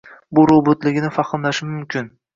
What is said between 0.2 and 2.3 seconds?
bu robotligini fahmlashi mumkin.